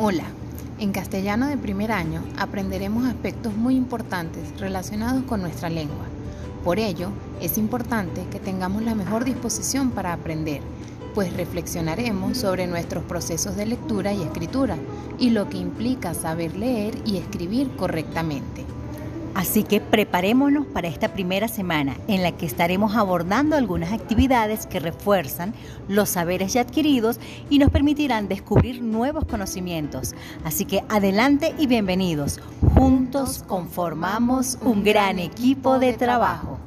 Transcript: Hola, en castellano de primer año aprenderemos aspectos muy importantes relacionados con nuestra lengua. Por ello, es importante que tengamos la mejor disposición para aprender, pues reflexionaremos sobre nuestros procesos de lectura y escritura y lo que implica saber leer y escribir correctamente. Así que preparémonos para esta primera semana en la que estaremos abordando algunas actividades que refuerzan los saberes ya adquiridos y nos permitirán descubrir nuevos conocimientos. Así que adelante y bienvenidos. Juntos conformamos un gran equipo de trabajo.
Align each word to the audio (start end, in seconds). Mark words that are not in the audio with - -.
Hola, 0.00 0.26
en 0.78 0.92
castellano 0.92 1.48
de 1.48 1.56
primer 1.56 1.90
año 1.90 2.22
aprenderemos 2.38 3.04
aspectos 3.04 3.56
muy 3.56 3.74
importantes 3.74 4.60
relacionados 4.60 5.24
con 5.24 5.42
nuestra 5.42 5.70
lengua. 5.70 6.06
Por 6.62 6.78
ello, 6.78 7.08
es 7.40 7.58
importante 7.58 8.24
que 8.30 8.38
tengamos 8.38 8.84
la 8.84 8.94
mejor 8.94 9.24
disposición 9.24 9.90
para 9.90 10.12
aprender, 10.12 10.60
pues 11.16 11.36
reflexionaremos 11.36 12.38
sobre 12.38 12.68
nuestros 12.68 13.02
procesos 13.02 13.56
de 13.56 13.66
lectura 13.66 14.12
y 14.12 14.22
escritura 14.22 14.76
y 15.18 15.30
lo 15.30 15.48
que 15.48 15.58
implica 15.58 16.14
saber 16.14 16.56
leer 16.56 16.96
y 17.04 17.16
escribir 17.16 17.68
correctamente. 17.74 18.64
Así 19.38 19.62
que 19.62 19.80
preparémonos 19.80 20.66
para 20.66 20.88
esta 20.88 21.12
primera 21.12 21.46
semana 21.46 21.94
en 22.08 22.24
la 22.24 22.32
que 22.32 22.44
estaremos 22.44 22.96
abordando 22.96 23.54
algunas 23.54 23.92
actividades 23.92 24.66
que 24.66 24.80
refuerzan 24.80 25.54
los 25.86 26.08
saberes 26.08 26.54
ya 26.54 26.62
adquiridos 26.62 27.20
y 27.48 27.60
nos 27.60 27.70
permitirán 27.70 28.26
descubrir 28.26 28.82
nuevos 28.82 29.24
conocimientos. 29.26 30.16
Así 30.42 30.64
que 30.64 30.82
adelante 30.88 31.54
y 31.56 31.68
bienvenidos. 31.68 32.40
Juntos 32.74 33.44
conformamos 33.46 34.58
un 34.60 34.82
gran 34.82 35.20
equipo 35.20 35.78
de 35.78 35.92
trabajo. 35.92 36.57